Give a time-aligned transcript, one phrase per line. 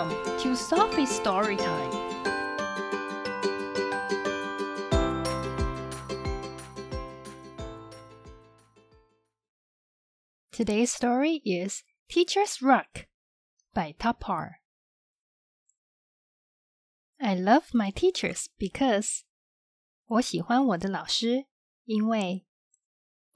[0.00, 1.90] Welcome to Sophie's Story Time.
[10.52, 13.08] Today's story is Teacher's Rock
[13.74, 14.60] by Todd Parr.
[17.20, 19.24] I love my teachers because
[20.06, 21.44] 我喜欢我的老师，
[21.84, 22.46] 因为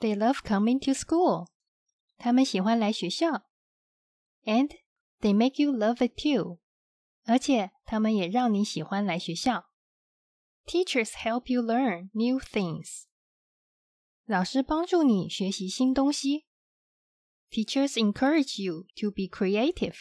[0.01, 1.49] they love coming to school
[4.47, 4.71] and
[5.21, 6.59] they make you love it too。
[7.25, 9.71] 而且他们也让你喜欢来学校。
[10.67, 13.05] Teachers help you learn new things.
[14.25, 16.47] 老师帮助你学习新东西。
[17.51, 19.97] Teachers encourage you to be creative.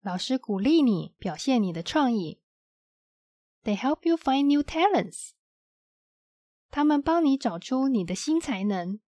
[0.00, 2.40] 老师鼓励你表现你的创意。
[3.62, 5.30] They help you find new talents.
[6.70, 9.00] 他们帮你找出你的新才能。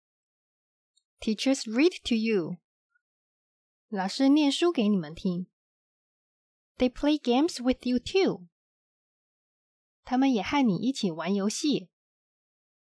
[1.21, 2.59] Teachers read to you.
[3.89, 5.47] 老师念书给你们听。
[6.78, 8.48] They play games with you too.
[10.04, 11.90] 他们也和你一起玩游戏。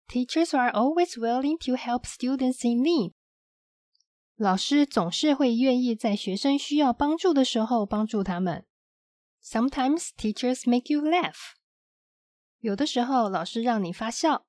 [0.08, 3.12] Teachers are always willing to help students in need.
[4.36, 8.66] 老师总是会愿意在学生需要帮助的时候帮助他们。
[9.42, 11.54] Sometimes teachers make you laugh.
[12.60, 14.46] 有的时候老师让你发笑。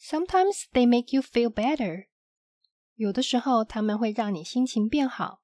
[0.00, 2.08] Sometimes they make you feel better.
[2.96, 5.40] 有的时候他们会让你心情变好。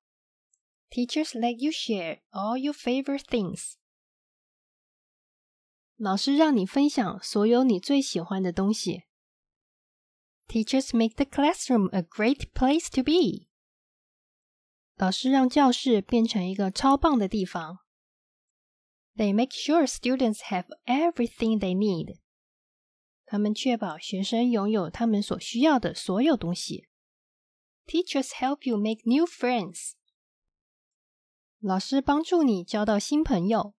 [0.91, 3.77] Teachers let you share all your favorite things.
[5.96, 9.05] 老师让你分享所有你最喜欢的东西。
[10.48, 13.48] Teachers make the classroom a great place to be.
[14.96, 17.78] 老师让教室变成一个超棒的地方。
[19.16, 22.18] They make sure students have everything they need.
[23.24, 26.88] 他们确保学生拥有他们所需要的所有东西。
[27.86, 29.92] Teachers help you make new friends.
[31.59, 33.73] 老师帮助你交到新朋友。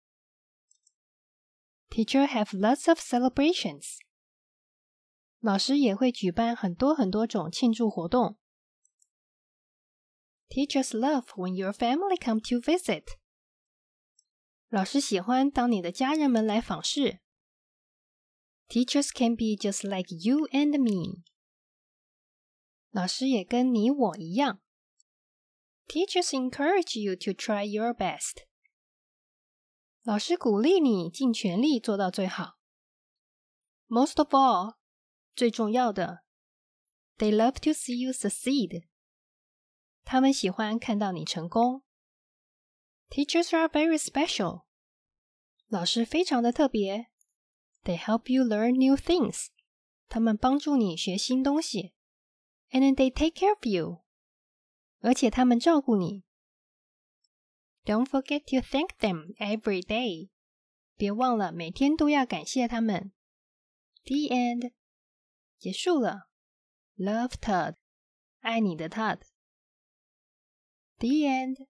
[1.91, 3.98] Teacher have lots of celebrations.
[5.39, 8.36] 老师也会举办很多很多种庆祝活动。
[10.48, 13.05] Teachers love when your family come to visit.
[14.69, 17.20] 老师喜欢当你的家人们来访视。
[18.69, 21.23] Teachers can be just like you and me.
[22.91, 24.61] 老师也跟你我一样。
[25.88, 28.45] Teachers encourage you to try your best.
[30.04, 32.58] 老师鼓励你尽全力做到最好。
[33.88, 34.76] Most of all，
[35.36, 36.23] 最重要的，
[37.17, 38.86] They love to see you succeed.
[40.04, 41.83] 他们喜欢看到你成功。
[43.10, 44.64] Teachers are very special.
[45.67, 47.10] 老师非常的特别。
[47.83, 49.48] They help you learn new things.
[50.10, 51.94] 他们帮助你学新东西。
[52.71, 54.04] And then they take care of you.
[54.99, 56.23] 而且他们照顾你。
[57.86, 60.30] Don't forget to thank them every day.
[60.95, 63.11] 别忘了每天都要感谢他们。
[64.05, 64.71] The end.
[65.58, 66.30] 结束了。
[66.98, 67.76] Love Todd.
[68.39, 69.21] 爱你的 Todd.
[70.99, 71.67] The end.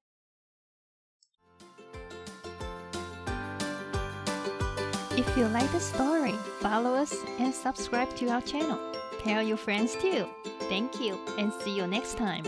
[5.15, 8.79] If you like the story, follow us and subscribe to our channel.
[9.23, 10.27] Tell your friends too.
[10.69, 12.43] Thank you and see you next time.